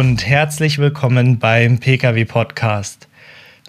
Und 0.00 0.26
herzlich 0.26 0.78
willkommen 0.78 1.38
beim 1.38 1.76
Pkw 1.76 2.24
Podcast. 2.24 3.06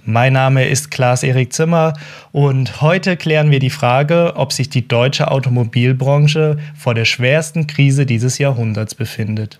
Mein 0.05 0.31
Name 0.31 0.65
ist 0.65 0.89
Klaas-Erik 0.89 1.51
Zimmer 1.51 1.91
und 2.31 2.81
heute 2.81 3.17
klären 3.17 3.51
wir 3.51 3.59
die 3.59 3.69
Frage, 3.69 4.37
ob 4.37 4.53
sich 4.53 4.69
die 4.69 4.87
deutsche 4.87 5.29
Automobilbranche 5.29 6.57
vor 6.73 6.93
der 6.93 7.03
schwersten 7.03 7.67
Krise 7.67 8.05
dieses 8.05 8.37
Jahrhunderts 8.37 8.95
befindet. 8.95 9.59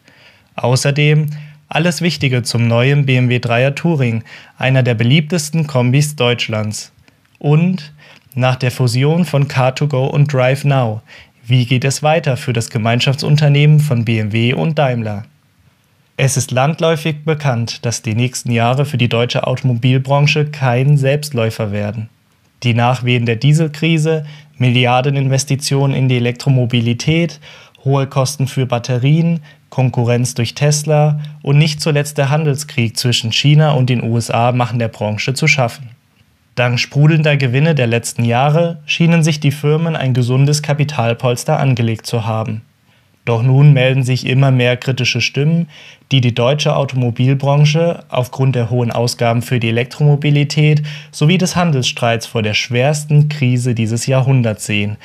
Außerdem 0.55 1.31
alles 1.67 2.01
Wichtige 2.01 2.41
zum 2.41 2.69
neuen 2.69 3.05
BMW 3.05 3.39
3er 3.39 3.75
Touring, 3.75 4.23
einer 4.57 4.81
der 4.81 4.93
beliebtesten 4.93 5.67
Kombis 5.67 6.15
Deutschlands. 6.15 6.93
Und 7.37 7.91
nach 8.33 8.55
der 8.55 8.71
Fusion 8.71 9.25
von 9.25 9.49
Car2Go 9.49 10.07
und 10.07 10.31
Drive 10.31 10.63
Now, 10.63 11.01
wie 11.45 11.65
geht 11.65 11.83
es 11.83 12.01
weiter 12.01 12.37
für 12.37 12.53
das 12.53 12.69
Gemeinschaftsunternehmen 12.69 13.81
von 13.81 14.05
BMW 14.05 14.53
und 14.53 14.79
Daimler? 14.79 15.25
Es 16.23 16.37
ist 16.37 16.51
landläufig 16.51 17.25
bekannt, 17.25 17.83
dass 17.83 18.03
die 18.03 18.13
nächsten 18.13 18.51
Jahre 18.51 18.85
für 18.85 18.99
die 18.99 19.09
deutsche 19.09 19.47
Automobilbranche 19.47 20.45
kein 20.45 20.95
Selbstläufer 20.95 21.71
werden. 21.71 22.09
Die 22.61 22.75
Nachwehen 22.75 23.25
der 23.25 23.37
Dieselkrise, 23.37 24.27
Milliardeninvestitionen 24.59 25.97
in 25.97 26.09
die 26.09 26.17
Elektromobilität, 26.17 27.39
hohe 27.83 28.05
Kosten 28.05 28.45
für 28.45 28.67
Batterien, 28.67 29.39
Konkurrenz 29.71 30.35
durch 30.35 30.53
Tesla 30.53 31.19
und 31.41 31.57
nicht 31.57 31.81
zuletzt 31.81 32.19
der 32.19 32.29
Handelskrieg 32.29 32.95
zwischen 32.97 33.31
China 33.31 33.71
und 33.71 33.89
den 33.89 34.03
USA 34.03 34.51
machen 34.51 34.77
der 34.77 34.89
Branche 34.89 35.33
zu 35.33 35.47
schaffen. 35.47 35.89
Dank 36.53 36.79
sprudelnder 36.79 37.35
Gewinne 37.35 37.73
der 37.73 37.87
letzten 37.87 38.25
Jahre 38.25 38.83
schienen 38.85 39.23
sich 39.23 39.39
die 39.39 39.49
Firmen 39.49 39.95
ein 39.95 40.13
gesundes 40.13 40.61
Kapitalpolster 40.61 41.59
angelegt 41.59 42.05
zu 42.05 42.27
haben. 42.27 42.61
Doch 43.25 43.43
nun 43.43 43.73
melden 43.73 44.03
sich 44.03 44.25
immer 44.25 44.49
mehr 44.49 44.77
kritische 44.77 45.21
Stimmen, 45.21 45.67
die 46.11 46.21
die 46.21 46.33
deutsche 46.33 46.75
Automobilbranche 46.75 48.03
aufgrund 48.09 48.55
der 48.55 48.69
hohen 48.69 48.91
Ausgaben 48.91 49.41
für 49.43 49.59
die 49.59 49.69
Elektromobilität 49.69 50.81
sowie 51.11 51.37
des 51.37 51.55
Handelsstreits 51.55 52.25
vor 52.25 52.41
der 52.41 52.55
schwersten 52.55 53.29
Krise 53.29 53.75
dieses 53.75 54.07
Jahrhunderts 54.07 54.65
sehen. 54.65 54.97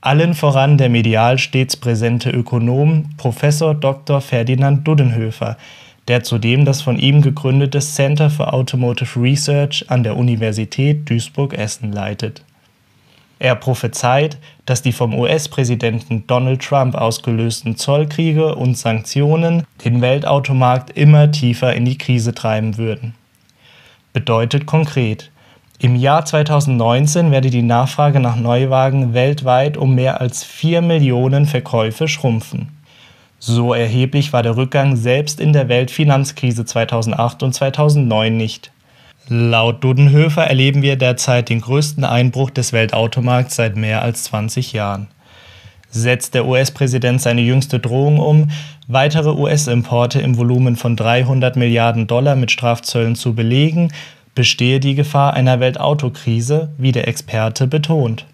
Allen 0.00 0.34
voran 0.34 0.78
der 0.78 0.88
medial 0.88 1.38
stets 1.38 1.76
präsente 1.76 2.30
Ökonom 2.30 3.10
Prof. 3.16 3.40
Dr. 3.80 4.20
Ferdinand 4.20 4.86
Duddenhöfer, 4.86 5.58
der 6.06 6.22
zudem 6.22 6.64
das 6.64 6.80
von 6.80 6.98
ihm 6.98 7.20
gegründete 7.20 7.80
Center 7.80 8.30
for 8.30 8.54
Automotive 8.54 9.20
Research 9.20 9.84
an 9.88 10.04
der 10.04 10.16
Universität 10.16 11.10
Duisburg-Essen 11.10 11.92
leitet 11.92 12.42
er 13.38 13.54
prophezeit, 13.54 14.38
dass 14.66 14.82
die 14.82 14.92
vom 14.92 15.14
US-Präsidenten 15.14 16.26
Donald 16.26 16.62
Trump 16.62 16.94
ausgelösten 16.94 17.76
Zollkriege 17.76 18.54
und 18.54 18.76
Sanktionen 18.76 19.64
den 19.84 20.00
Weltautomarkt 20.00 20.90
immer 20.90 21.30
tiefer 21.30 21.74
in 21.74 21.84
die 21.84 21.98
Krise 21.98 22.34
treiben 22.34 22.76
würden. 22.76 23.14
Bedeutet 24.12 24.66
konkret, 24.66 25.30
im 25.80 25.94
Jahr 25.94 26.24
2019 26.24 27.30
werde 27.30 27.50
die 27.50 27.62
Nachfrage 27.62 28.18
nach 28.18 28.34
Neuwagen 28.34 29.14
weltweit 29.14 29.76
um 29.76 29.94
mehr 29.94 30.20
als 30.20 30.42
4 30.42 30.82
Millionen 30.82 31.46
Verkäufe 31.46 32.08
schrumpfen. 32.08 32.76
So 33.38 33.72
erheblich 33.72 34.32
war 34.32 34.42
der 34.42 34.56
Rückgang 34.56 34.96
selbst 34.96 35.38
in 35.38 35.52
der 35.52 35.68
Weltfinanzkrise 35.68 36.64
2008 36.64 37.44
und 37.44 37.52
2009 37.52 38.36
nicht. 38.36 38.72
Laut 39.30 39.84
Dudenhöfer 39.84 40.44
erleben 40.44 40.80
wir 40.80 40.96
derzeit 40.96 41.50
den 41.50 41.60
größten 41.60 42.02
Einbruch 42.02 42.48
des 42.48 42.72
Weltautomarkts 42.72 43.56
seit 43.56 43.76
mehr 43.76 44.00
als 44.00 44.24
20 44.24 44.72
Jahren. 44.72 45.08
Setzt 45.90 46.34
der 46.34 46.46
US-Präsident 46.46 47.20
seine 47.20 47.42
jüngste 47.42 47.78
Drohung 47.78 48.20
um, 48.20 48.50
weitere 48.88 49.28
US-Importe 49.28 50.18
im 50.20 50.38
Volumen 50.38 50.76
von 50.76 50.96
300 50.96 51.56
Milliarden 51.56 52.06
Dollar 52.06 52.36
mit 52.36 52.50
Strafzöllen 52.50 53.16
zu 53.16 53.34
belegen, 53.34 53.92
bestehe 54.34 54.80
die 54.80 54.94
Gefahr 54.94 55.34
einer 55.34 55.60
Weltautokrise, 55.60 56.70
wie 56.78 56.92
der 56.92 57.06
Experte 57.06 57.66
betont. 57.66 58.24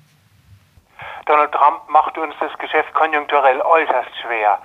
Donald 1.27 1.51
Trump 1.51 1.81
macht 1.89 2.17
uns 2.19 2.35
das 2.39 2.57
Geschäft 2.59 2.95
konjunkturell 2.95 3.61
äußerst 3.61 4.11
schwer. 4.23 4.59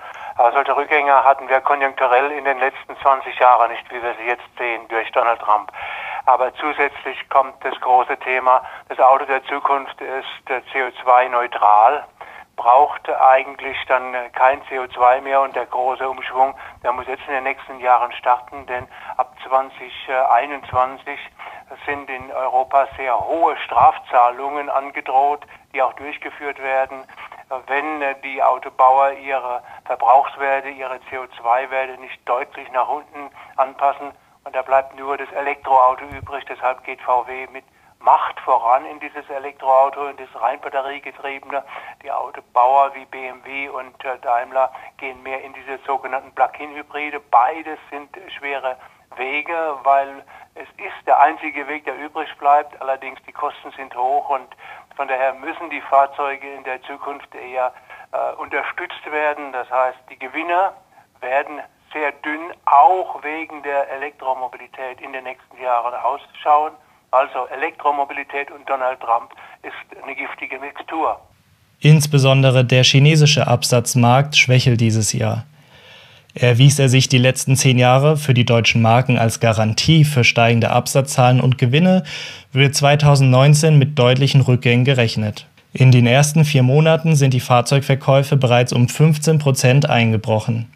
Solche 0.54 0.76
Rückgänge 0.76 1.12
hatten 1.12 1.48
wir 1.48 1.60
konjunkturell 1.60 2.30
in 2.30 2.44
den 2.44 2.58
letzten 2.60 2.96
20 3.02 3.36
Jahren 3.40 3.72
nicht, 3.72 3.84
wie 3.90 4.00
wir 4.00 4.14
sie 4.20 4.28
jetzt 4.28 4.46
sehen 4.56 4.82
durch 4.88 5.10
Donald 5.10 5.40
Trump. 5.40 5.72
Aber 6.26 6.54
zusätzlich 6.54 7.28
kommt 7.28 7.54
das 7.64 7.78
große 7.80 8.16
Thema, 8.18 8.62
das 8.88 9.00
Auto 9.00 9.24
der 9.24 9.42
Zukunft 9.44 10.00
ist 10.00 10.48
CO2-neutral, 10.72 12.04
braucht 12.56 13.08
eigentlich 13.08 13.76
dann 13.88 14.14
kein 14.32 14.60
CO2 14.64 15.22
mehr 15.22 15.40
und 15.40 15.56
der 15.56 15.64
große 15.64 16.06
Umschwung, 16.06 16.54
der 16.82 16.92
muss 16.92 17.06
jetzt 17.06 17.26
in 17.26 17.32
den 17.32 17.44
nächsten 17.44 17.80
Jahren 17.80 18.12
starten, 18.12 18.66
denn 18.66 18.86
ab 19.16 19.34
2021 19.48 21.18
sind 21.86 22.10
in 22.10 22.30
Europa 22.32 22.86
sehr 22.98 23.18
hohe 23.18 23.56
Strafzahlungen 23.64 24.68
angedroht, 24.68 25.46
die 25.72 25.80
auch 25.82 25.94
durchgeführt 25.94 26.60
werden, 26.60 27.04
wenn 27.66 28.04
die 28.22 28.42
Autobauer 28.42 29.12
ihre 29.12 29.62
Verbrauchswerte, 29.86 30.68
ihre 30.68 30.96
CO2-Werte 31.10 31.98
nicht 32.00 32.28
deutlich 32.28 32.70
nach 32.72 32.88
unten 32.88 33.30
anpassen, 33.56 34.12
und 34.50 34.56
da 34.56 34.62
bleibt 34.62 34.96
nur 34.98 35.16
das 35.16 35.30
Elektroauto 35.30 36.04
übrig. 36.06 36.44
Deshalb 36.48 36.82
geht 36.82 37.00
VW 37.02 37.46
mit 37.52 37.64
Macht 38.00 38.40
voran 38.40 38.84
in 38.84 38.98
dieses 38.98 39.30
Elektroauto, 39.30 40.08
in 40.08 40.16
das 40.16 40.42
rein 40.42 40.60
batteriegetriebene. 40.60 41.62
Die 42.02 42.10
Autobauer 42.10 42.92
wie 42.96 43.04
BMW 43.04 43.68
und 43.68 44.04
äh, 44.04 44.18
Daimler 44.18 44.72
gehen 44.96 45.22
mehr 45.22 45.40
in 45.44 45.52
diese 45.52 45.78
sogenannten 45.86 46.34
Plug-in-Hybride. 46.34 47.20
Beides 47.30 47.78
sind 47.90 48.08
schwere 48.36 48.76
Wege, 49.14 49.78
weil 49.84 50.24
es 50.56 50.68
ist 50.78 51.06
der 51.06 51.20
einzige 51.20 51.68
Weg, 51.68 51.84
der 51.84 51.96
übrig 51.96 52.36
bleibt. 52.38 52.80
Allerdings 52.80 53.22
die 53.28 53.32
Kosten 53.32 53.70
sind 53.76 53.94
hoch 53.94 54.30
und 54.30 54.48
von 54.96 55.06
daher 55.06 55.34
müssen 55.34 55.70
die 55.70 55.82
Fahrzeuge 55.82 56.52
in 56.54 56.64
der 56.64 56.82
Zukunft 56.82 57.32
eher 57.36 57.72
äh, 58.10 58.32
unterstützt 58.32 59.12
werden. 59.12 59.52
Das 59.52 59.70
heißt, 59.70 59.98
die 60.10 60.18
Gewinner 60.18 60.74
werden 61.20 61.60
sehr 61.92 62.12
dünn, 62.24 62.52
auch 62.66 63.22
wegen 63.22 63.62
der 63.62 63.90
Elektromobilität 63.90 65.00
in 65.00 65.12
den 65.12 65.24
nächsten 65.24 65.60
Jahren 65.62 65.94
ausschauen. 65.94 66.72
Also 67.10 67.46
Elektromobilität 67.48 68.50
und 68.50 68.68
Donald 68.68 69.00
Trump 69.00 69.32
ist 69.62 70.02
eine 70.02 70.14
giftige 70.14 70.58
Mixtur. 70.58 71.18
Insbesondere 71.80 72.64
der 72.64 72.84
chinesische 72.84 73.46
Absatzmarkt 73.46 74.36
schwächelt 74.36 74.80
dieses 74.80 75.12
Jahr. 75.12 75.44
Erwies 76.34 76.78
er 76.78 76.88
sich 76.88 77.08
die 77.08 77.18
letzten 77.18 77.56
zehn 77.56 77.78
Jahre 77.78 78.16
für 78.16 78.34
die 78.34 78.44
deutschen 78.44 78.82
Marken 78.82 79.18
als 79.18 79.40
Garantie 79.40 80.04
für 80.04 80.22
steigende 80.22 80.70
Absatzzahlen 80.70 81.40
und 81.40 81.58
Gewinne, 81.58 82.04
wird 82.52 82.76
2019 82.76 83.78
mit 83.78 83.98
deutlichen 83.98 84.40
Rückgängen 84.40 84.84
gerechnet. 84.84 85.46
In 85.72 85.90
den 85.90 86.06
ersten 86.06 86.44
vier 86.44 86.62
Monaten 86.62 87.16
sind 87.16 87.34
die 87.34 87.40
Fahrzeugverkäufe 87.40 88.36
bereits 88.36 88.72
um 88.72 88.88
15 88.88 89.38
Prozent 89.38 89.88
eingebrochen. 89.88 90.68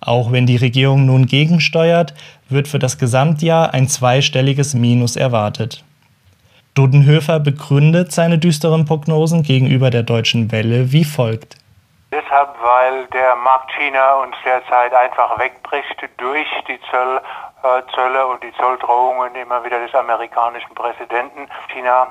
Auch 0.00 0.32
wenn 0.32 0.46
die 0.46 0.56
Regierung 0.56 1.06
nun 1.06 1.26
gegensteuert, 1.26 2.14
wird 2.48 2.68
für 2.68 2.78
das 2.78 2.98
Gesamtjahr 2.98 3.74
ein 3.74 3.88
zweistelliges 3.88 4.74
Minus 4.74 5.16
erwartet. 5.16 5.84
Dudenhöfer 6.74 7.40
begründet 7.40 8.12
seine 8.12 8.38
düsteren 8.38 8.84
Prognosen 8.84 9.42
gegenüber 9.42 9.90
der 9.90 10.04
deutschen 10.04 10.52
Welle 10.52 10.92
wie 10.92 11.04
folgt. 11.04 11.56
Deshalb, 12.12 12.54
weil 12.62 13.06
der 13.06 13.34
Markt 13.36 13.70
China 13.76 14.22
uns 14.22 14.36
derzeit 14.44 14.94
einfach 14.94 15.38
wegbricht 15.38 16.08
durch 16.16 16.46
die 16.68 16.78
Zoll, 16.90 17.20
äh, 17.64 17.82
Zölle 17.94 18.26
und 18.26 18.42
die 18.42 18.52
Zolldrohungen 18.52 19.34
immer 19.34 19.62
wieder 19.64 19.78
des 19.80 19.94
amerikanischen 19.94 20.74
Präsidenten. 20.74 21.48
China 21.72 22.06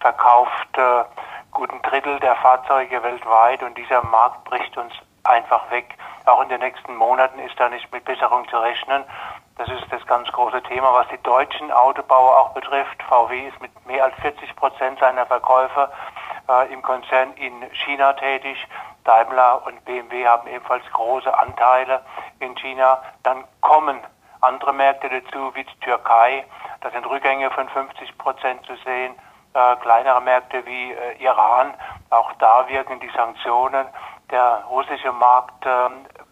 verkauft 0.00 0.68
äh, 0.76 1.04
guten 1.52 1.80
Drittel 1.82 2.18
der 2.20 2.34
Fahrzeuge 2.36 3.02
weltweit 3.02 3.62
und 3.62 3.78
dieser 3.78 4.02
Markt 4.04 4.44
bricht 4.44 4.76
uns 4.76 4.92
einfach 5.24 5.70
weg. 5.70 5.94
Auch 6.28 6.42
in 6.42 6.50
den 6.50 6.60
nächsten 6.60 6.94
Monaten 6.94 7.38
ist 7.38 7.58
da 7.58 7.68
nicht 7.70 7.90
mit 7.90 8.04
Besserung 8.04 8.46
zu 8.48 8.58
rechnen. 8.58 9.02
Das 9.56 9.68
ist 9.68 9.84
das 9.90 10.04
ganz 10.06 10.30
große 10.30 10.62
Thema, 10.64 10.92
was 10.92 11.08
die 11.08 11.22
deutschen 11.22 11.72
Autobauer 11.72 12.38
auch 12.38 12.50
betrifft. 12.50 13.02
VW 13.08 13.48
ist 13.48 13.60
mit 13.62 13.70
mehr 13.86 14.04
als 14.04 14.14
40 14.16 14.54
Prozent 14.54 14.98
seiner 14.98 15.24
Verkäufe 15.26 15.90
äh, 16.48 16.72
im 16.72 16.82
Konzern 16.82 17.32
in 17.34 17.62
China 17.72 18.12
tätig. 18.12 18.56
Daimler 19.04 19.66
und 19.66 19.82
BMW 19.86 20.26
haben 20.26 20.46
ebenfalls 20.48 20.84
große 20.92 21.32
Anteile 21.36 22.02
in 22.40 22.54
China. 22.56 23.02
Dann 23.22 23.44
kommen 23.62 23.98
andere 24.42 24.74
Märkte 24.74 25.08
dazu, 25.08 25.54
wie 25.54 25.64
die 25.64 25.80
Türkei. 25.80 26.44
Da 26.82 26.90
sind 26.90 27.08
Rückgänge 27.08 27.50
von 27.50 27.68
50 27.70 28.18
Prozent 28.18 28.64
zu 28.66 28.76
sehen. 28.84 29.14
Äh, 29.54 29.76
kleinere 29.76 30.20
Märkte 30.20 30.64
wie 30.66 30.92
äh, 30.92 31.16
Iran. 31.22 31.72
Auch 32.10 32.32
da 32.34 32.68
wirken 32.68 33.00
die 33.00 33.10
Sanktionen. 33.16 33.86
Der 34.30 34.62
russische 34.68 35.12
Markt 35.12 35.64
äh, 35.64 35.70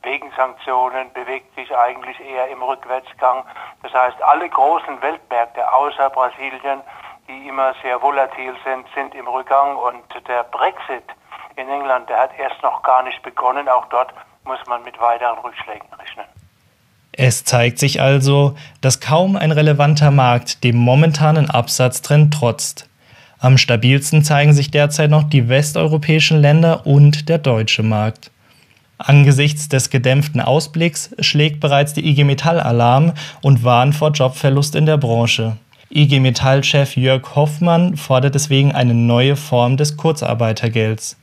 wegen 0.02 0.30
Sanktionen 0.36 1.12
bewegt 1.14 1.54
sich 1.54 1.74
eigentlich 1.74 2.20
eher 2.20 2.48
im 2.48 2.62
Rückwärtsgang. 2.62 3.44
Das 3.82 3.92
heißt, 3.92 4.22
alle 4.22 4.48
großen 4.48 5.00
Weltmärkte 5.00 5.72
außer 5.72 6.10
Brasilien, 6.10 6.80
die 7.28 7.48
immer 7.48 7.74
sehr 7.82 8.00
volatil 8.00 8.54
sind, 8.64 8.86
sind 8.94 9.14
im 9.14 9.26
Rückgang 9.26 9.76
und 9.76 10.04
der 10.28 10.44
Brexit 10.44 11.04
in 11.56 11.68
England, 11.68 12.08
der 12.08 12.18
hat 12.18 12.38
erst 12.38 12.62
noch 12.62 12.82
gar 12.82 13.02
nicht 13.02 13.22
begonnen. 13.22 13.68
Auch 13.68 13.86
dort 13.86 14.12
muss 14.44 14.58
man 14.66 14.84
mit 14.84 15.00
weiteren 15.00 15.38
Rückschlägen 15.38 15.88
rechnen. 15.98 16.26
Es 17.12 17.44
zeigt 17.44 17.78
sich 17.78 18.02
also, 18.02 18.56
dass 18.82 19.00
kaum 19.00 19.36
ein 19.36 19.50
relevanter 19.50 20.10
Markt 20.10 20.62
dem 20.64 20.76
momentanen 20.76 21.50
Absatztrend 21.50 22.34
trotzt. 22.34 22.90
Am 23.38 23.58
stabilsten 23.58 24.24
zeigen 24.24 24.54
sich 24.54 24.70
derzeit 24.70 25.10
noch 25.10 25.24
die 25.24 25.48
westeuropäischen 25.48 26.40
Länder 26.40 26.86
und 26.86 27.28
der 27.28 27.38
deutsche 27.38 27.82
Markt. 27.82 28.30
Angesichts 28.98 29.68
des 29.68 29.90
gedämpften 29.90 30.40
Ausblicks 30.40 31.10
schlägt 31.20 31.60
bereits 31.60 31.92
die 31.92 32.08
IG 32.08 32.24
Metall 32.24 32.58
Alarm 32.58 33.12
und 33.42 33.62
warnt 33.62 33.94
vor 33.94 34.10
Jobverlust 34.12 34.74
in 34.74 34.86
der 34.86 34.96
Branche. 34.96 35.58
IG 35.90 36.18
Metall-Chef 36.18 36.96
Jörg 36.96 37.36
Hoffmann 37.36 37.96
fordert 37.96 38.34
deswegen 38.34 38.72
eine 38.72 38.94
neue 38.94 39.36
Form 39.36 39.76
des 39.76 39.96
Kurzarbeitergelds. 39.96 41.16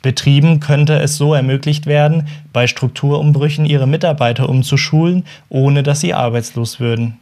Betrieben 0.00 0.60
könnte 0.60 0.98
es 0.98 1.16
so 1.16 1.34
ermöglicht 1.34 1.86
werden, 1.86 2.28
bei 2.52 2.66
Strukturumbrüchen 2.66 3.66
ihre 3.66 3.86
Mitarbeiter 3.86 4.48
umzuschulen, 4.48 5.24
ohne 5.48 5.82
dass 5.82 6.00
sie 6.00 6.14
arbeitslos 6.14 6.80
würden. 6.80 7.18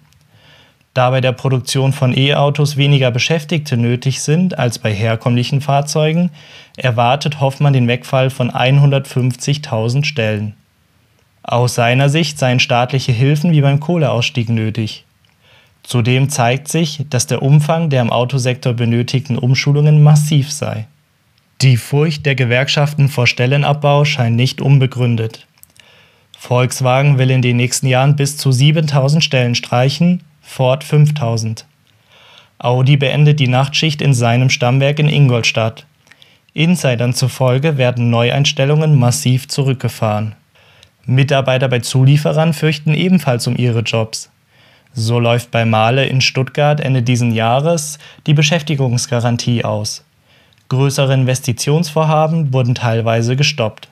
Da 0.97 1.11
bei 1.11 1.21
der 1.21 1.33
Produktion 1.33 1.93
von 1.93 2.17
E-Autos 2.17 2.79
weniger 2.79 3.11
Beschäftigte 3.11 3.77
nötig 3.77 4.23
sind 4.23 4.59
als 4.59 4.79
bei 4.79 4.91
herkömmlichen 4.95 5.61
Fahrzeugen, 5.61 6.31
erwartet 6.75 7.39
Hoffmann 7.39 7.75
den 7.75 7.87
Wegfall 7.87 8.31
von 8.31 8.51
150.000 8.51 10.07
Stellen. 10.07 10.55
Aus 11.43 11.75
seiner 11.75 12.09
Sicht 12.09 12.39
seien 12.39 12.61
staatliche 12.61 13.13
Hilfen 13.13 13.53
wie 13.53 13.61
beim 13.61 13.79
Kohleausstieg 13.79 14.49
nötig. 14.49 15.05
Zudem 15.83 16.31
zeigt 16.31 16.69
sich, 16.69 17.05
dass 17.11 17.27
der 17.27 17.43
Umfang 17.43 17.91
der 17.91 18.01
im 18.01 18.11
Autosektor 18.11 18.73
benötigten 18.73 19.37
Umschulungen 19.37 20.03
massiv 20.03 20.51
sei. 20.51 20.87
Die 21.61 21.77
Furcht 21.77 22.25
der 22.25 22.37
Gewerkschaften 22.37 23.11
vor 23.11 23.27
Stellenabbau 23.27 24.07
scheint 24.07 24.37
nicht 24.37 24.63
unbegründet. 24.63 25.47
Volkswagen 26.39 27.19
will 27.19 27.31
in 27.31 27.43
den 27.43 27.59
nächsten 27.59 27.87
Jahren 27.87 28.17
bis 28.17 28.39
zu 28.39 28.51
7000 28.51 29.23
Stellen 29.23 29.55
streichen, 29.55 30.23
Ford 30.47 30.85
5000. 30.85 31.67
Audi 32.59 32.97
beendet 32.97 33.41
die 33.41 33.49
Nachtschicht 33.49 34.01
in 34.01 34.15
seinem 34.15 34.49
Stammwerk 34.49 34.99
in 34.99 35.09
Ingolstadt. 35.09 35.85
Insidern 36.55 37.13
zufolge 37.13 37.77
werden 37.77 38.09
Neueinstellungen 38.09 38.99
massiv 38.99 39.49
zurückgefahren. 39.49 40.35
Mitarbeiter 41.05 41.69
bei 41.69 41.81
Zulieferern 41.81 42.55
fürchten 42.55 42.95
ebenfalls 42.95 43.47
um 43.47 43.57
ihre 43.57 43.81
Jobs. 43.81 44.31
So 44.95 45.19
läuft 45.19 45.51
bei 45.51 45.67
Mahle 45.67 46.07
in 46.07 46.23
Stuttgart 46.23 46.81
Ende 46.81 47.03
diesen 47.03 47.33
Jahres 47.33 47.99
die 48.27 48.33
Beschäftigungsgarantie 48.33 49.65
aus. 49.65 50.05
Größere 50.71 51.13
Investitionsvorhaben 51.13 52.55
wurden 52.55 52.75
teilweise 52.75 53.37
gestoppt. 53.37 53.89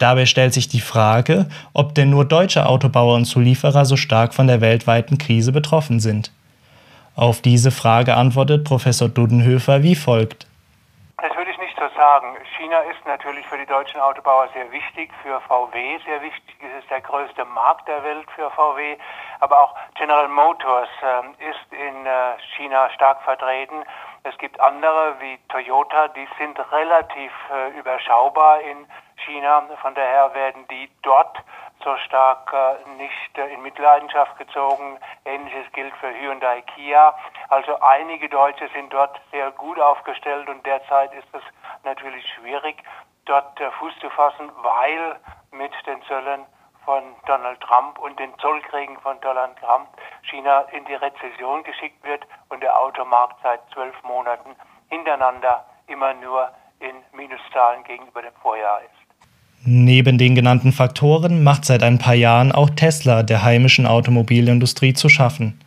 Dabei 0.00 0.24
stellt 0.24 0.54
sich 0.54 0.66
die 0.66 0.80
Frage, 0.80 1.46
ob 1.74 1.94
denn 1.94 2.08
nur 2.08 2.24
deutsche 2.24 2.64
Autobauer 2.64 3.16
und 3.16 3.26
Zulieferer 3.26 3.84
so 3.84 3.96
stark 3.96 4.32
von 4.32 4.46
der 4.46 4.62
weltweiten 4.62 5.18
Krise 5.18 5.52
betroffen 5.52 6.00
sind. 6.00 6.32
Auf 7.16 7.42
diese 7.42 7.70
Frage 7.70 8.16
antwortet 8.16 8.64
Professor 8.64 9.10
Dudenhöfer 9.10 9.82
wie 9.82 9.94
folgt. 9.94 10.46
Das 11.18 11.36
würde 11.36 11.50
ich 11.50 11.58
nicht 11.58 11.76
so 11.76 11.84
sagen. 11.94 12.28
China 12.56 12.80
ist 12.90 13.04
natürlich 13.04 13.44
für 13.46 13.58
die 13.58 13.66
deutschen 13.66 14.00
Autobauer 14.00 14.48
sehr 14.54 14.72
wichtig, 14.72 15.10
für 15.22 15.38
VW 15.42 15.98
sehr 16.06 16.22
wichtig. 16.22 16.56
Es 16.60 16.82
ist 16.82 16.90
der 16.90 17.02
größte 17.02 17.44
Markt 17.44 17.86
der 17.86 18.02
Welt 18.02 18.26
für 18.34 18.50
VW. 18.52 18.96
Aber 19.40 19.60
auch 19.60 19.74
General 19.98 20.28
Motors 20.28 20.88
äh, 21.02 21.44
ist 21.50 21.66
in 21.72 22.06
äh, 22.06 22.40
China 22.56 22.88
stark 22.94 23.20
vertreten. 23.22 23.84
Es 24.22 24.36
gibt 24.38 24.60
andere 24.60 25.16
wie 25.20 25.38
Toyota, 25.48 26.08
die 26.08 26.28
sind 26.38 26.58
relativ 26.72 27.32
äh, 27.52 27.78
überschaubar 27.78 28.60
in 28.60 28.86
China. 29.24 29.62
Von 29.80 29.94
daher 29.94 30.34
werden 30.34 30.66
die 30.68 30.90
dort 31.02 31.38
so 31.82 31.96
stark 31.96 32.52
äh, 32.52 32.88
nicht 32.96 33.38
äh, 33.38 33.54
in 33.54 33.62
Mitleidenschaft 33.62 34.36
gezogen. 34.36 34.98
Ähnliches 35.24 35.72
gilt 35.72 35.94
für 35.96 36.12
Hyundai 36.12 36.62
Kia. 36.74 37.14
Also 37.48 37.80
einige 37.80 38.28
Deutsche 38.28 38.68
sind 38.74 38.92
dort 38.92 39.18
sehr 39.30 39.50
gut 39.52 39.80
aufgestellt 39.80 40.48
und 40.48 40.64
derzeit 40.66 41.14
ist 41.14 41.28
es 41.32 41.42
natürlich 41.84 42.26
schwierig, 42.34 42.82
dort 43.24 43.58
äh, 43.58 43.70
Fuß 43.70 43.98
zu 44.00 44.10
fassen, 44.10 44.50
weil 44.62 45.18
mit 45.52 45.72
den 45.86 46.02
Zöllen 46.02 46.44
von 46.84 47.02
Donald 47.26 47.60
Trump 47.60 47.98
und 47.98 48.18
den 48.18 48.36
Zollkriegen 48.38 48.98
von 49.00 49.18
Donald 49.20 49.56
Trump 49.58 49.88
China 50.22 50.66
in 50.76 50.84
die 50.86 50.94
Rezession 50.94 51.62
geschickt 51.64 52.02
wird 52.04 52.22
und 52.48 52.62
der 52.62 52.78
Automarkt 52.78 53.36
seit 53.42 53.60
zwölf 53.72 53.94
Monaten 54.02 54.50
hintereinander 54.88 55.64
immer 55.86 56.14
nur 56.14 56.50
in 56.80 56.96
Minuszahlen 57.16 57.84
gegenüber 57.84 58.22
dem 58.22 58.34
Vorjahr 58.42 58.80
ist. 58.82 59.00
Neben 59.64 60.16
den 60.16 60.34
genannten 60.34 60.72
Faktoren 60.72 61.44
macht 61.44 61.66
seit 61.66 61.82
ein 61.82 61.98
paar 61.98 62.14
Jahren 62.14 62.50
auch 62.50 62.70
Tesla 62.70 63.22
der 63.22 63.42
heimischen 63.42 63.86
Automobilindustrie 63.86 64.94
zu 64.94 65.10
schaffen. 65.10 65.60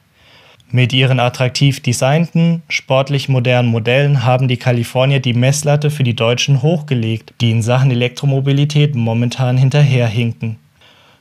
Mit 0.71 0.91
ihren 0.91 1.19
attraktiv 1.19 1.83
designten, 1.83 2.63
sportlich 2.67 3.29
modernen 3.29 3.69
Modellen 3.69 4.25
haben 4.25 4.47
die 4.47 4.57
Kalifornier 4.57 5.19
die 5.19 5.35
Messlatte 5.35 5.91
für 5.91 6.03
die 6.03 6.15
Deutschen 6.15 6.63
hochgelegt, 6.63 7.35
die 7.41 7.51
in 7.51 7.61
Sachen 7.61 7.91
Elektromobilität 7.91 8.95
momentan 8.95 9.55
hinterherhinken. 9.55 10.57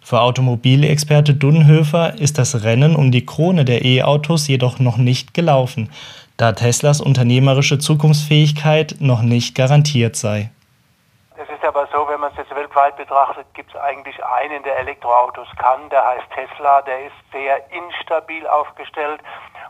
Für 0.04 0.20
Automobilexperte 0.20 1.32
Dunnhöfer 1.32 2.14
ist 2.18 2.36
das 2.36 2.64
Rennen 2.64 2.96
um 2.96 3.12
die 3.12 3.24
Krone 3.24 3.64
der 3.64 3.84
E-Autos 3.84 4.48
jedoch 4.48 4.80
noch 4.80 4.96
nicht 4.96 5.32
gelaufen, 5.32 5.92
da 6.36 6.52
Teslas 6.52 7.00
unternehmerische 7.00 7.78
Zukunftsfähigkeit 7.78 8.96
noch 8.98 9.22
nicht 9.22 9.54
garantiert 9.54 10.16
sei. 10.16 10.50
Es 11.36 11.48
ist 11.48 11.64
aber 11.64 11.86
so, 11.92 12.06
wenn 12.08 12.18
man 12.18 12.32
es 12.32 12.38
jetzt 12.38 12.54
weltweit 12.54 12.96
betrachtet, 12.96 13.46
gibt 13.54 13.72
es 13.72 13.80
eigentlich 13.80 14.16
einen, 14.24 14.62
der 14.64 14.76
Elektroautos 14.80 15.46
kann, 15.56 15.88
der 15.90 16.04
heißt 16.04 16.26
Tesla, 16.34 16.82
der 16.82 17.06
ist 17.06 17.14
sehr 17.30 17.62
instabil 17.70 18.44
aufgestellt. 18.48 19.20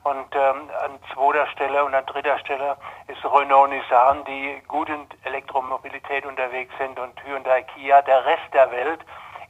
Und 0.05 0.35
ähm, 0.35 0.69
an 0.83 0.99
zweiter 1.13 1.47
Stelle 1.53 1.85
und 1.85 1.95
an 1.95 2.07
dritter 2.07 2.39
Stelle 2.39 2.77
ist 3.07 3.23
Renault 3.23 3.71
Nissan, 3.71 4.25
die 4.27 4.61
gut 4.67 4.89
in 4.89 5.07
Elektromobilität 5.25 6.27
unterwegs 6.27 6.73
sind 6.79 6.99
und 6.99 7.13
Hyundai 7.23 7.63
Kia. 7.63 8.03
Der 8.03 8.25
Rest 8.25 8.53
der 8.53 8.71
Welt 8.73 9.01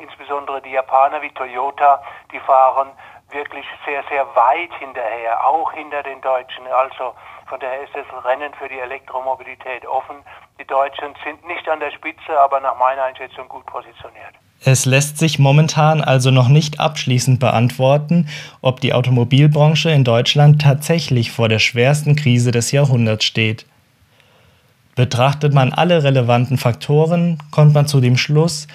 insbesondere 0.02 0.60
die 0.60 0.70
Japaner 0.70 1.22
wie 1.22 1.30
Toyota, 1.30 2.02
die 2.32 2.40
fahren 2.40 2.90
wirklich 3.30 3.64
sehr, 3.86 4.02
sehr 4.10 4.26
weit 4.36 4.72
hinterher, 4.78 5.46
auch 5.46 5.72
hinter 5.72 6.02
den 6.02 6.20
Deutschen. 6.20 6.66
Also 6.66 7.14
von 7.46 7.60
daher 7.60 7.82
ist 7.82 7.94
das 7.94 8.24
Rennen 8.24 8.52
für 8.54 8.68
die 8.68 8.78
Elektromobilität 8.78 9.86
offen. 9.86 10.16
Die 10.60 10.66
Deutschen 10.66 11.14
sind 11.24 11.44
nicht 11.46 11.68
an 11.68 11.80
der 11.80 11.90
Spitze, 11.90 12.38
aber 12.38 12.60
nach 12.60 12.78
meiner 12.78 13.04
Einschätzung 13.04 13.48
gut 13.48 13.64
positioniert. 13.66 14.34
Es 14.64 14.84
lässt 14.84 15.18
sich 15.18 15.40
momentan 15.40 16.02
also 16.02 16.30
noch 16.30 16.48
nicht 16.48 16.78
abschließend 16.78 17.40
beantworten, 17.40 18.28
ob 18.60 18.80
die 18.80 18.94
Automobilbranche 18.94 19.90
in 19.90 20.04
Deutschland 20.04 20.62
tatsächlich 20.62 21.32
vor 21.32 21.48
der 21.48 21.58
schwersten 21.58 22.14
Krise 22.14 22.52
des 22.52 22.70
Jahrhunderts 22.70 23.24
steht. 23.24 23.66
Betrachtet 24.94 25.52
man 25.52 25.72
alle 25.72 26.04
relevanten 26.04 26.58
Faktoren, 26.58 27.38
kommt 27.50 27.74
man 27.74 27.86
zu 27.86 28.00
dem 28.00 28.16
Schluss, 28.16 28.68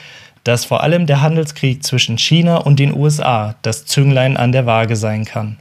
dass 0.48 0.64
vor 0.64 0.82
allem 0.82 1.06
der 1.08 1.22
Handelskrieg 1.22 1.84
zwischen 1.84 2.18
China 2.18 2.56
und 2.56 2.80
den 2.80 2.94
USA 2.94 3.56
das 3.64 3.86
Zünglein 3.86 4.38
an 4.38 4.54
der 4.54 4.66
Waage 4.66 4.96
sein 4.96 5.26
kann. 5.26 5.58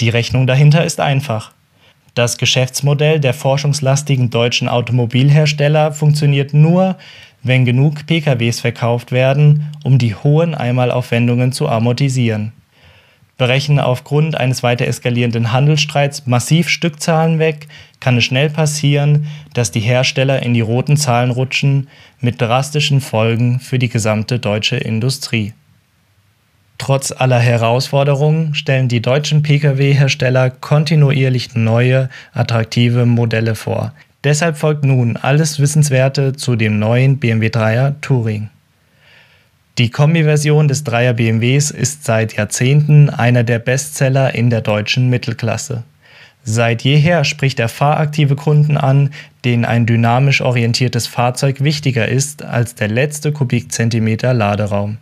Die 0.00 0.08
Rechnung 0.08 0.46
dahinter 0.46 0.82
ist 0.82 0.98
einfach. 0.98 1.52
Das 2.14 2.38
Geschäftsmodell 2.38 3.20
der 3.20 3.34
forschungslastigen 3.34 4.30
deutschen 4.30 4.66
Automobilhersteller 4.66 5.92
funktioniert 5.92 6.54
nur, 6.54 6.96
wenn 7.42 7.66
genug 7.66 8.06
PKWs 8.06 8.60
verkauft 8.60 9.12
werden, 9.12 9.70
um 9.84 9.98
die 9.98 10.14
hohen 10.14 10.54
Einmalaufwendungen 10.54 11.52
zu 11.52 11.68
amortisieren 11.68 12.52
berechnen 13.36 13.80
aufgrund 13.80 14.36
eines 14.36 14.62
weiter 14.62 14.86
eskalierenden 14.86 15.52
Handelsstreits 15.52 16.26
massiv 16.26 16.68
Stückzahlen 16.68 17.38
weg, 17.38 17.66
kann 18.00 18.16
es 18.16 18.24
schnell 18.24 18.50
passieren, 18.50 19.26
dass 19.54 19.70
die 19.70 19.80
Hersteller 19.80 20.42
in 20.42 20.54
die 20.54 20.60
roten 20.60 20.96
Zahlen 20.96 21.30
rutschen, 21.30 21.88
mit 22.20 22.40
drastischen 22.40 23.00
Folgen 23.00 23.60
für 23.60 23.78
die 23.78 23.88
gesamte 23.88 24.38
deutsche 24.38 24.76
Industrie. 24.76 25.52
Trotz 26.78 27.12
aller 27.12 27.38
Herausforderungen 27.38 28.54
stellen 28.54 28.88
die 28.88 29.00
deutschen 29.00 29.42
Pkw-Hersteller 29.42 30.50
kontinuierlich 30.50 31.54
neue, 31.54 32.10
attraktive 32.32 33.06
Modelle 33.06 33.54
vor. 33.54 33.92
Deshalb 34.24 34.56
folgt 34.56 34.84
nun 34.84 35.16
alles 35.16 35.60
Wissenswerte 35.60 36.34
zu 36.34 36.56
dem 36.56 36.78
neuen 36.78 37.18
BMW 37.18 37.48
3er 37.48 38.00
Touring. 38.00 38.48
Die 39.76 39.90
Kombi-Version 39.90 40.68
des 40.68 40.84
Dreier 40.84 41.14
BMWs 41.14 41.72
ist 41.72 42.04
seit 42.04 42.34
Jahrzehnten 42.34 43.10
einer 43.10 43.42
der 43.42 43.58
Bestseller 43.58 44.32
in 44.32 44.48
der 44.48 44.60
deutschen 44.60 45.10
Mittelklasse. 45.10 45.82
Seit 46.44 46.82
jeher 46.82 47.24
spricht 47.24 47.58
er 47.58 47.68
fahraktive 47.68 48.36
Kunden 48.36 48.76
an, 48.76 49.10
denen 49.44 49.64
ein 49.64 49.84
dynamisch 49.84 50.42
orientiertes 50.42 51.08
Fahrzeug 51.08 51.64
wichtiger 51.64 52.06
ist 52.06 52.44
als 52.44 52.76
der 52.76 52.86
letzte 52.86 53.32
Kubikzentimeter 53.32 54.32
Laderaum. 54.32 54.98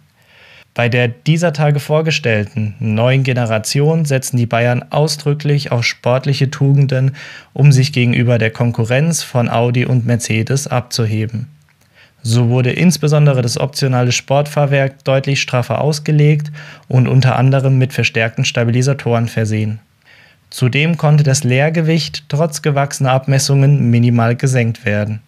Bei 0.72 0.88
der 0.88 1.08
dieser 1.08 1.52
Tage 1.52 1.78
vorgestellten 1.78 2.74
neuen 2.78 3.24
Generation 3.24 4.06
setzen 4.06 4.38
die 4.38 4.46
Bayern 4.46 4.86
ausdrücklich 4.88 5.70
auf 5.70 5.84
sportliche 5.84 6.50
Tugenden, 6.50 7.14
um 7.52 7.72
sich 7.72 7.92
gegenüber 7.92 8.38
der 8.38 8.50
Konkurrenz 8.50 9.22
von 9.22 9.50
Audi 9.50 9.84
und 9.84 10.06
Mercedes 10.06 10.66
abzuheben. 10.66 11.48
So 12.22 12.48
wurde 12.48 12.70
insbesondere 12.70 13.42
das 13.42 13.58
optionale 13.58 14.12
Sportfahrwerk 14.12 15.04
deutlich 15.04 15.40
straffer 15.40 15.80
ausgelegt 15.80 16.52
und 16.88 17.08
unter 17.08 17.36
anderem 17.36 17.78
mit 17.78 17.92
verstärkten 17.92 18.44
Stabilisatoren 18.44 19.28
versehen. 19.28 19.80
Zudem 20.50 20.98
konnte 20.98 21.24
das 21.24 21.44
Leergewicht 21.44 22.24
trotz 22.28 22.62
gewachsener 22.62 23.12
Abmessungen 23.12 23.90
minimal 23.90 24.36
gesenkt 24.36 24.84
werden. 24.84 25.20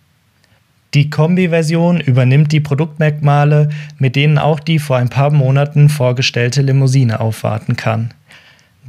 Die 0.93 1.11
Kombi-Version 1.11 1.99
übernimmt 1.99 2.53
die 2.53 2.61
Produktmerkmale, 2.61 3.71
mit 3.99 4.15
denen 4.15 4.39
auch 4.39 4.61
die 4.61 4.79
vor 4.79 4.97
ein 4.99 5.09
paar 5.09 5.31
Monaten 5.31 5.89
vorgestellte 5.89 6.63
Limousine 6.63 7.19
aufwarten 7.19 7.75
kann. 7.75 8.15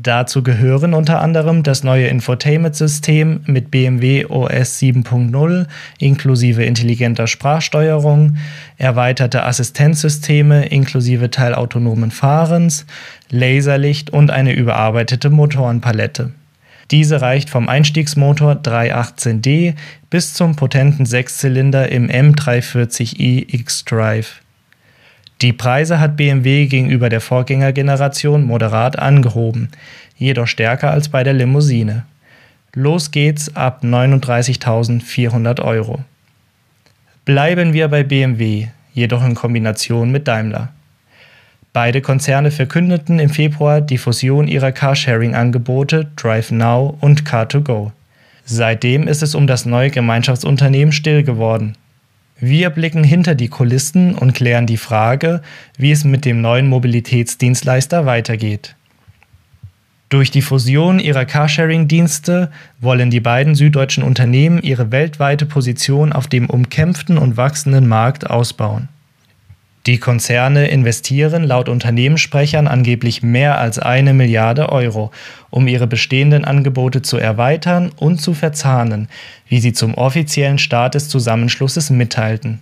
Dazu 0.02 0.44
gehören 0.44 0.94
unter 0.94 1.22
anderem 1.22 1.64
das 1.64 1.84
neue 1.84 2.08
Infotainment-System 2.08 3.42
mit 3.46 3.72
BMW 3.72 4.26
OS 4.26 4.80
7.0 4.80 5.68
inklusive 6.00 6.64
intelligenter 6.64 7.28
Sprachsteuerung, 7.28 8.36
erweiterte 8.78 9.44
Assistenzsysteme 9.44 10.66
inklusive 10.66 11.32
teilautonomen 11.32 12.12
Fahrens, 12.12 12.86
Laserlicht 13.30 14.10
und 14.10 14.32
eine 14.32 14.54
überarbeitete 14.54 15.30
Motorenpalette. 15.30 16.32
Diese 16.92 17.22
reicht 17.22 17.50
vom 17.50 17.70
Einstiegsmotor 17.70 18.54
318D 18.54 19.76
bis 20.10 20.34
zum 20.34 20.56
potenten 20.56 21.06
Sechszylinder 21.06 21.90
im 21.90 22.10
M340i 22.10 23.54
X-Drive. 23.56 24.42
Die 25.46 25.54
Preise 25.54 26.00
hat 26.00 26.18
BMW 26.18 26.66
gegenüber 26.66 27.08
der 27.08 27.22
Vorgängergeneration 27.22 28.48
moderat 28.48 28.98
angehoben, 28.98 29.70
jedoch 30.18 30.48
stärker 30.48 30.90
als 30.90 31.10
bei 31.10 31.24
der 31.24 31.34
Limousine. 31.34 32.04
Los 32.74 33.12
geht's 33.12 33.56
ab 33.56 33.84
39.400 33.84 35.62
Euro. 35.62 36.04
Bleiben 37.26 37.74
wir 37.74 37.90
bei 37.90 38.02
BMW, 38.02 38.70
jedoch 38.96 39.24
in 39.24 39.36
Kombination 39.36 40.12
mit 40.12 40.28
Daimler. 40.28 40.70
Beide 41.74 42.02
Konzerne 42.02 42.50
verkündeten 42.50 43.20
im 43.20 43.30
Februar 43.30 43.82
die 43.82 44.00
Fusion 44.00 44.48
ihrer 44.48 44.72
Carsharing-Angebote 44.72 46.08
DriveNow 46.16 46.96
und 47.02 47.22
Car2Go. 47.24 47.92
Seitdem 48.46 49.08
ist 49.08 49.22
es 49.22 49.36
um 49.36 49.46
das 49.46 49.68
neue 49.68 49.92
Gemeinschaftsunternehmen 49.92 50.92
still 50.92 51.22
geworden. 51.22 51.76
Wir 52.40 52.70
blicken 52.70 53.04
hinter 53.04 53.34
die 53.34 53.48
Kulissen 53.48 54.14
und 54.14 54.34
klären 54.34 54.68
die 54.68 54.78
Frage, 54.78 55.42
wie 55.78 55.92
es 55.92 56.04
mit 56.04 56.26
dem 56.26 56.42
neuen 56.42 56.68
Mobilitätsdienstleister 56.68 58.06
weitergeht. 58.06 58.76
Durch 60.10 60.32
die 60.32 60.42
Fusion 60.42 61.00
ihrer 61.00 61.26
Carsharing-Dienste 61.26 62.52
wollen 62.80 63.10
die 63.10 63.22
beiden 63.22 63.56
süddeutschen 63.56 64.04
Unternehmen 64.04 64.62
ihre 64.62 64.92
weltweite 64.92 65.46
Position 65.46 66.14
auf 66.14 66.28
dem 66.28 66.50
umkämpften 66.50 67.18
und 67.18 67.38
wachsenden 67.38 67.88
Markt 67.88 68.30
ausbauen. 68.30 68.90
Die 69.88 70.00
Konzerne 70.00 70.68
investieren 70.68 71.44
laut 71.44 71.70
Unternehmenssprechern 71.70 72.68
angeblich 72.68 73.22
mehr 73.22 73.60
als 73.60 73.78
eine 73.78 74.16
Milliarde 74.16 74.70
Euro, 74.70 75.12
um 75.52 75.68
ihre 75.68 75.86
bestehenden 75.86 76.44
Angebote 76.44 77.04
zu 77.04 77.18
erweitern 77.18 77.92
und 77.96 78.20
zu 78.20 78.34
verzahnen, 78.34 79.08
wie 79.48 79.60
sie 79.60 79.74
zum 79.74 79.94
offiziellen 79.94 80.58
Start 80.58 80.96
des 80.96 81.08
Zusammenschlusses 81.08 81.92
mitteilten. 81.92 82.62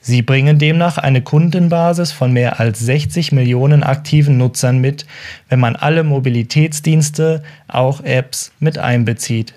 Sie 0.00 0.22
bringen 0.22 0.60
demnach 0.60 0.96
eine 0.96 1.22
Kundenbasis 1.22 2.12
von 2.12 2.32
mehr 2.32 2.60
als 2.60 2.78
60 2.78 3.32
Millionen 3.32 3.82
aktiven 3.82 4.36
Nutzern 4.38 4.78
mit, 4.78 5.06
wenn 5.48 5.58
man 5.58 5.74
alle 5.74 6.04
Mobilitätsdienste, 6.04 7.42
auch 7.66 8.04
Apps, 8.04 8.52
mit 8.60 8.78
einbezieht. 8.78 9.54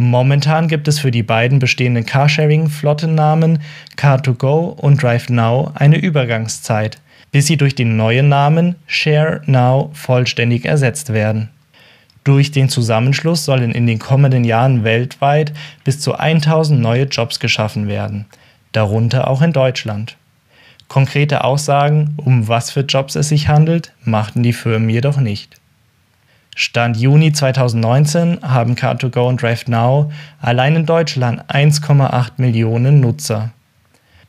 Momentan 0.00 0.68
gibt 0.68 0.86
es 0.86 1.00
für 1.00 1.10
die 1.10 1.24
beiden 1.24 1.58
bestehenden 1.58 2.06
Carsharing-Flottennamen 2.06 3.58
Car2Go 3.96 4.78
und 4.78 5.02
DriveNow 5.02 5.72
eine 5.74 5.98
Übergangszeit, 5.98 6.98
bis 7.32 7.48
sie 7.48 7.56
durch 7.56 7.74
den 7.74 7.96
neuen 7.96 8.28
Namen 8.28 8.76
ShareNow 8.86 9.90
vollständig 9.94 10.66
ersetzt 10.66 11.12
werden. 11.12 11.48
Durch 12.22 12.52
den 12.52 12.68
Zusammenschluss 12.68 13.44
sollen 13.44 13.72
in 13.72 13.88
den 13.88 13.98
kommenden 13.98 14.44
Jahren 14.44 14.84
weltweit 14.84 15.52
bis 15.82 15.98
zu 15.98 16.14
1000 16.14 16.80
neue 16.80 17.04
Jobs 17.06 17.40
geschaffen 17.40 17.88
werden, 17.88 18.26
darunter 18.70 19.26
auch 19.26 19.42
in 19.42 19.52
Deutschland. 19.52 20.16
Konkrete 20.86 21.42
Aussagen, 21.42 22.14
um 22.18 22.46
was 22.46 22.70
für 22.70 22.82
Jobs 22.82 23.16
es 23.16 23.30
sich 23.30 23.48
handelt, 23.48 23.92
machten 24.04 24.44
die 24.44 24.52
Firmen 24.52 24.90
jedoch 24.90 25.18
nicht. 25.18 25.56
Stand 26.60 26.96
Juni 26.96 27.32
2019 27.32 28.40
haben 28.42 28.74
Car2Go 28.74 29.28
und 29.28 29.40
DriveNow 29.40 30.12
allein 30.40 30.74
in 30.74 30.86
Deutschland 30.86 31.44
1,8 31.48 32.32
Millionen 32.38 32.98
Nutzer. 32.98 33.52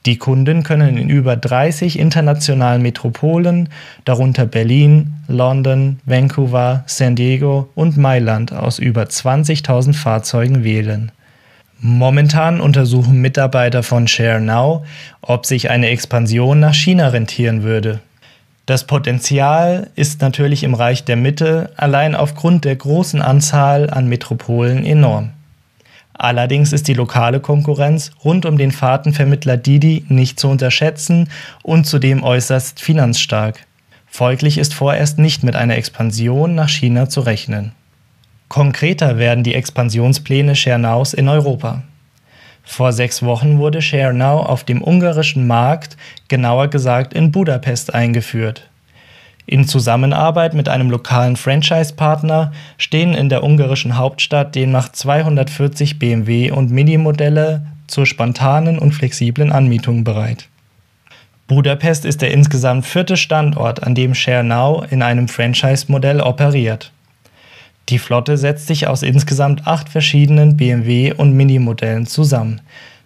Die 0.05 0.19
Kunden 0.19 0.61
können 0.61 0.95
in 0.97 1.09
über 1.09 1.35
30 1.35 1.97
internationalen 1.97 2.83
Metropolen, 2.83 3.69
darunter 4.05 4.45
Berlin, 4.45 5.15
London, 5.27 6.01
Vancouver, 6.05 6.83
San 6.85 7.15
Diego 7.15 7.67
und 7.73 7.97
Mailand 7.97 8.53
aus 8.53 8.77
über 8.77 9.05
20.000 9.05 9.95
Fahrzeugen 9.95 10.63
wählen. 10.63 11.11
Momentan 11.79 12.61
untersuchen 12.61 13.21
Mitarbeiter 13.21 13.81
von 13.81 14.07
ShareNow, 14.07 14.85
ob 15.21 15.47
sich 15.47 15.71
eine 15.71 15.89
Expansion 15.89 16.59
nach 16.59 16.75
China 16.75 17.07
rentieren 17.07 17.63
würde. 17.63 18.01
Das 18.69 18.83
Potenzial 18.83 19.89
ist 19.95 20.21
natürlich 20.21 20.63
im 20.63 20.75
Reich 20.75 21.03
der 21.03 21.15
Mitte 21.15 21.71
allein 21.75 22.13
aufgrund 22.13 22.65
der 22.65 22.75
großen 22.75 23.19
Anzahl 23.19 23.89
an 23.89 24.07
Metropolen 24.07 24.85
enorm. 24.85 25.31
Allerdings 26.13 26.71
ist 26.71 26.87
die 26.87 26.93
lokale 26.93 27.39
Konkurrenz 27.39 28.11
rund 28.23 28.45
um 28.45 28.59
den 28.59 28.71
Fahrtenvermittler 28.71 29.57
Didi 29.57 30.05
nicht 30.09 30.39
zu 30.39 30.49
unterschätzen 30.49 31.29
und 31.63 31.87
zudem 31.87 32.21
äußerst 32.21 32.79
finanzstark. 32.79 33.65
Folglich 34.05 34.59
ist 34.59 34.75
vorerst 34.75 35.17
nicht 35.17 35.43
mit 35.43 35.55
einer 35.55 35.75
Expansion 35.75 36.53
nach 36.53 36.69
China 36.69 37.09
zu 37.09 37.21
rechnen. 37.21 37.71
Konkreter 38.49 39.17
werden 39.17 39.43
die 39.43 39.55
Expansionspläne 39.55 40.55
Schernaus 40.55 41.15
in 41.15 41.27
Europa. 41.27 41.81
Vor 42.71 42.93
sechs 42.93 43.23
Wochen 43.23 43.57
wurde 43.57 43.81
ShareNow 43.81 44.45
auf 44.45 44.63
dem 44.63 44.83
ungarischen 44.83 45.47
Markt, 45.47 45.97
genauer 46.27 46.67
gesagt 46.67 47.15
in 47.15 47.31
Budapest, 47.31 47.95
eingeführt. 47.95 48.69
In 49.47 49.67
Zusammenarbeit 49.67 50.53
mit 50.53 50.69
einem 50.69 50.91
lokalen 50.91 51.35
Franchise-Partner 51.35 52.53
stehen 52.77 53.15
in 53.15 53.27
der 53.27 53.43
ungarischen 53.43 53.97
Hauptstadt 53.97 54.53
demnach 54.53 54.91
240 54.91 55.97
BMW- 55.97 56.51
und 56.51 56.69
Mini-Modelle 56.69 57.65
zur 57.87 58.05
spontanen 58.05 58.77
und 58.77 58.91
flexiblen 58.91 59.51
Anmietung 59.51 60.03
bereit. 60.03 60.47
Budapest 61.47 62.05
ist 62.05 62.21
der 62.21 62.31
insgesamt 62.31 62.85
vierte 62.85 63.17
Standort, 63.17 63.81
an 63.81 63.95
dem 63.95 64.13
ShareNow 64.13 64.89
in 64.91 65.01
einem 65.01 65.27
Franchise-Modell 65.27 66.21
operiert. 66.21 66.91
Die 67.89 67.99
Flotte 67.99 68.37
setzt 68.37 68.67
sich 68.67 68.85
aus 68.85 69.01
insgesamt 69.01 69.65
acht 69.65 69.89
verschiedenen 69.89 70.57
BMW- 70.57 71.13
und 71.13 71.33
Mini-Modellen 71.33 72.05
zusammen, 72.05 72.61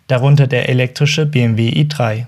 darunter 0.08 0.46
der 0.46 0.68
elektrische 0.68 1.26
BMW 1.26 1.70
i3. 1.70 2.26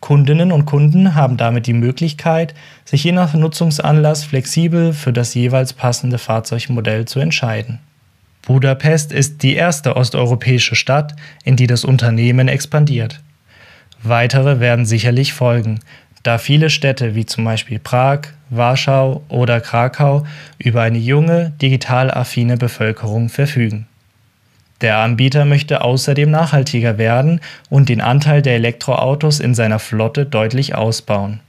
Kundinnen 0.00 0.50
und 0.52 0.64
Kunden 0.64 1.14
haben 1.14 1.36
damit 1.36 1.66
die 1.66 1.74
Möglichkeit, 1.74 2.54
sich 2.86 3.04
je 3.04 3.12
nach 3.12 3.34
Nutzungsanlass 3.34 4.24
flexibel 4.24 4.94
für 4.94 5.12
das 5.12 5.34
jeweils 5.34 5.74
passende 5.74 6.16
Fahrzeugmodell 6.16 7.04
zu 7.04 7.20
entscheiden. 7.20 7.80
Budapest 8.40 9.12
ist 9.12 9.42
die 9.42 9.54
erste 9.54 9.96
osteuropäische 9.96 10.74
Stadt, 10.74 11.14
in 11.44 11.56
die 11.56 11.66
das 11.66 11.84
Unternehmen 11.84 12.48
expandiert. 12.48 13.20
Weitere 14.02 14.60
werden 14.60 14.86
sicherlich 14.86 15.34
folgen, 15.34 15.80
da 16.22 16.38
viele 16.38 16.70
Städte 16.70 17.14
wie 17.14 17.26
zum 17.26 17.44
Beispiel 17.44 17.78
Prag, 17.78 18.20
Warschau 18.50 19.22
oder 19.28 19.60
Krakau 19.60 20.26
über 20.58 20.82
eine 20.82 20.98
junge, 20.98 21.52
digital 21.62 22.10
affine 22.10 22.56
Bevölkerung 22.56 23.28
verfügen. 23.28 23.86
Der 24.80 24.98
Anbieter 24.98 25.44
möchte 25.44 25.82
außerdem 25.82 26.30
nachhaltiger 26.30 26.96
werden 26.96 27.40
und 27.68 27.88
den 27.88 28.00
Anteil 28.00 28.42
der 28.42 28.54
Elektroautos 28.54 29.40
in 29.40 29.54
seiner 29.54 29.78
Flotte 29.78 30.24
deutlich 30.24 30.74
ausbauen. 30.74 31.40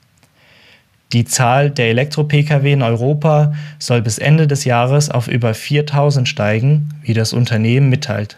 Die 1.13 1.25
Zahl 1.25 1.69
der 1.69 1.89
Elektro-Pkw 1.89 2.71
in 2.71 2.81
Europa 2.81 3.53
soll 3.79 4.01
bis 4.01 4.17
Ende 4.17 4.47
des 4.47 4.63
Jahres 4.63 5.09
auf 5.09 5.27
über 5.27 5.53
4000 5.53 6.27
steigen, 6.27 6.89
wie 7.01 7.13
das 7.13 7.33
Unternehmen 7.33 7.89
mitteilt. 7.89 8.37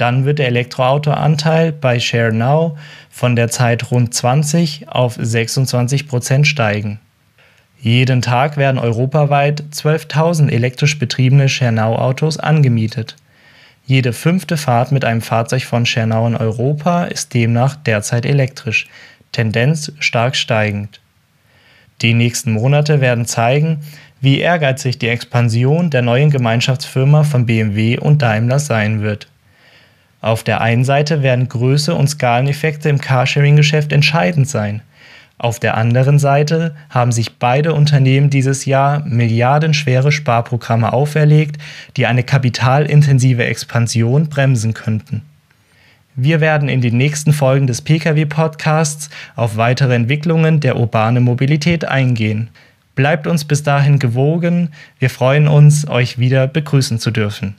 Dann 0.00 0.24
wird 0.24 0.38
der 0.38 0.46
Elektroautoanteil 0.46 1.72
bei 1.72 2.00
ShareNow 2.00 2.78
von 3.10 3.36
der 3.36 3.50
Zeit 3.50 3.90
rund 3.90 4.14
20 4.14 4.88
auf 4.88 5.18
26 5.20 6.08
Prozent 6.08 6.46
steigen. 6.46 7.00
Jeden 7.78 8.22
Tag 8.22 8.56
werden 8.56 8.78
europaweit 8.78 9.62
12.000 9.74 10.48
elektrisch 10.48 10.98
betriebene 10.98 11.50
Schernau-Autos 11.50 12.38
angemietet. 12.38 13.16
Jede 13.84 14.14
fünfte 14.14 14.56
Fahrt 14.56 14.90
mit 14.90 15.04
einem 15.04 15.20
Fahrzeug 15.20 15.64
von 15.64 15.84
Schernau 15.84 16.26
in 16.26 16.36
Europa 16.36 17.04
ist 17.04 17.34
demnach 17.34 17.76
derzeit 17.76 18.24
elektrisch, 18.24 18.88
Tendenz 19.32 19.92
stark 19.98 20.34
steigend. 20.34 21.02
Die 22.00 22.14
nächsten 22.14 22.52
Monate 22.52 23.02
werden 23.02 23.26
zeigen, 23.26 23.80
wie 24.22 24.40
ehrgeizig 24.40 24.98
die 24.98 25.08
Expansion 25.08 25.90
der 25.90 26.00
neuen 26.00 26.30
Gemeinschaftsfirma 26.30 27.22
von 27.22 27.44
BMW 27.44 27.98
und 27.98 28.22
Daimler 28.22 28.60
sein 28.60 29.02
wird. 29.02 29.28
Auf 30.20 30.44
der 30.44 30.60
einen 30.60 30.84
Seite 30.84 31.22
werden 31.22 31.48
Größe 31.48 31.94
und 31.94 32.08
Skaleneffekte 32.08 32.88
im 32.88 33.00
Carsharing-Geschäft 33.00 33.92
entscheidend 33.92 34.48
sein. 34.48 34.82
Auf 35.38 35.58
der 35.58 35.78
anderen 35.78 36.18
Seite 36.18 36.76
haben 36.90 37.12
sich 37.12 37.38
beide 37.38 37.72
Unternehmen 37.72 38.28
dieses 38.28 38.66
Jahr 38.66 39.02
milliardenschwere 39.06 40.12
Sparprogramme 40.12 40.92
auferlegt, 40.92 41.56
die 41.96 42.04
eine 42.04 42.22
kapitalintensive 42.22 43.46
Expansion 43.46 44.28
bremsen 44.28 44.74
könnten. 44.74 45.22
Wir 46.14 46.42
werden 46.42 46.68
in 46.68 46.82
den 46.82 46.98
nächsten 46.98 47.32
Folgen 47.32 47.66
des 47.66 47.80
Pkw-Podcasts 47.80 49.08
auf 49.36 49.56
weitere 49.56 49.94
Entwicklungen 49.94 50.60
der 50.60 50.76
urbanen 50.76 51.24
Mobilität 51.24 51.86
eingehen. 51.86 52.50
Bleibt 52.94 53.26
uns 53.26 53.46
bis 53.46 53.62
dahin 53.62 53.98
gewogen. 53.98 54.68
Wir 54.98 55.08
freuen 55.08 55.48
uns, 55.48 55.88
euch 55.88 56.18
wieder 56.18 56.46
begrüßen 56.46 56.98
zu 56.98 57.10
dürfen. 57.10 57.54